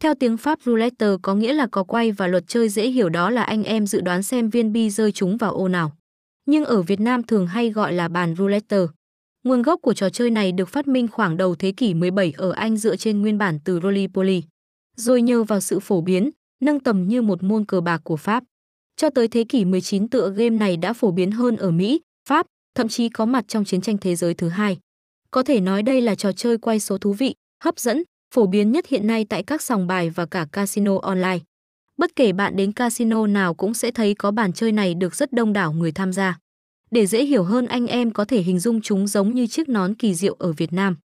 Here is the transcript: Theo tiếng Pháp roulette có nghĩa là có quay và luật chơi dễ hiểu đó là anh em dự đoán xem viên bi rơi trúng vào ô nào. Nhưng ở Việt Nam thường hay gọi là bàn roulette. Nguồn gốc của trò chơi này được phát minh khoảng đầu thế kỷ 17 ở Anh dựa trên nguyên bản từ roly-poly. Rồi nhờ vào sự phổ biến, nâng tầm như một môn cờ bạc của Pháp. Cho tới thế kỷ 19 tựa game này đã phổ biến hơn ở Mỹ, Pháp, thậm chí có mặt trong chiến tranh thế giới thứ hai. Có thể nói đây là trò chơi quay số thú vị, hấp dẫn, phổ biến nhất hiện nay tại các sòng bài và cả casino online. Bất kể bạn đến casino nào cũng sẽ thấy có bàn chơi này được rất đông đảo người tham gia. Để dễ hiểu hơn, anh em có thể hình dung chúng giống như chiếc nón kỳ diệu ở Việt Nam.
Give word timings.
Theo 0.00 0.14
tiếng 0.14 0.36
Pháp 0.36 0.58
roulette 0.62 1.06
có 1.22 1.34
nghĩa 1.34 1.52
là 1.52 1.66
có 1.66 1.84
quay 1.84 2.12
và 2.12 2.26
luật 2.26 2.44
chơi 2.46 2.68
dễ 2.68 2.88
hiểu 2.90 3.08
đó 3.08 3.30
là 3.30 3.42
anh 3.42 3.64
em 3.64 3.86
dự 3.86 4.00
đoán 4.00 4.22
xem 4.22 4.50
viên 4.50 4.72
bi 4.72 4.90
rơi 4.90 5.12
trúng 5.12 5.36
vào 5.36 5.54
ô 5.54 5.68
nào. 5.68 5.92
Nhưng 6.46 6.64
ở 6.64 6.82
Việt 6.82 7.00
Nam 7.00 7.22
thường 7.22 7.46
hay 7.46 7.70
gọi 7.70 7.92
là 7.92 8.08
bàn 8.08 8.34
roulette. 8.38 8.78
Nguồn 9.44 9.62
gốc 9.62 9.80
của 9.82 9.94
trò 9.94 10.10
chơi 10.10 10.30
này 10.30 10.52
được 10.52 10.68
phát 10.68 10.88
minh 10.88 11.08
khoảng 11.08 11.36
đầu 11.36 11.54
thế 11.54 11.72
kỷ 11.72 11.94
17 11.94 12.32
ở 12.36 12.52
Anh 12.52 12.76
dựa 12.76 12.96
trên 12.96 13.20
nguyên 13.20 13.38
bản 13.38 13.58
từ 13.64 13.80
roly-poly. 13.80 14.42
Rồi 14.96 15.22
nhờ 15.22 15.44
vào 15.44 15.60
sự 15.60 15.80
phổ 15.80 16.00
biến, 16.00 16.30
nâng 16.60 16.80
tầm 16.80 17.08
như 17.08 17.22
một 17.22 17.42
môn 17.42 17.64
cờ 17.64 17.80
bạc 17.80 18.00
của 18.04 18.16
Pháp. 18.16 18.44
Cho 18.96 19.10
tới 19.10 19.28
thế 19.28 19.44
kỷ 19.44 19.64
19 19.64 20.08
tựa 20.08 20.30
game 20.30 20.56
này 20.56 20.76
đã 20.76 20.92
phổ 20.92 21.10
biến 21.10 21.30
hơn 21.30 21.56
ở 21.56 21.70
Mỹ, 21.70 22.00
Pháp, 22.28 22.46
thậm 22.74 22.88
chí 22.88 23.08
có 23.08 23.26
mặt 23.26 23.44
trong 23.48 23.64
chiến 23.64 23.80
tranh 23.80 23.98
thế 23.98 24.16
giới 24.16 24.34
thứ 24.34 24.48
hai. 24.48 24.78
Có 25.30 25.42
thể 25.42 25.60
nói 25.60 25.82
đây 25.82 26.00
là 26.00 26.14
trò 26.14 26.32
chơi 26.32 26.58
quay 26.58 26.80
số 26.80 26.98
thú 26.98 27.12
vị, 27.12 27.34
hấp 27.64 27.78
dẫn, 27.78 28.02
phổ 28.34 28.46
biến 28.46 28.72
nhất 28.72 28.86
hiện 28.86 29.06
nay 29.06 29.24
tại 29.28 29.42
các 29.42 29.62
sòng 29.62 29.86
bài 29.86 30.10
và 30.10 30.26
cả 30.26 30.46
casino 30.52 30.98
online. 31.02 31.38
Bất 31.96 32.16
kể 32.16 32.32
bạn 32.32 32.56
đến 32.56 32.72
casino 32.72 33.26
nào 33.26 33.54
cũng 33.54 33.74
sẽ 33.74 33.90
thấy 33.90 34.14
có 34.14 34.30
bàn 34.30 34.52
chơi 34.52 34.72
này 34.72 34.94
được 34.94 35.14
rất 35.14 35.32
đông 35.32 35.52
đảo 35.52 35.72
người 35.72 35.92
tham 35.92 36.12
gia. 36.12 36.38
Để 36.90 37.06
dễ 37.06 37.24
hiểu 37.24 37.42
hơn, 37.42 37.66
anh 37.66 37.86
em 37.86 38.10
có 38.10 38.24
thể 38.24 38.42
hình 38.42 38.58
dung 38.58 38.80
chúng 38.80 39.06
giống 39.06 39.34
như 39.34 39.46
chiếc 39.46 39.68
nón 39.68 39.94
kỳ 39.94 40.14
diệu 40.14 40.36
ở 40.38 40.52
Việt 40.52 40.72
Nam. 40.72 40.96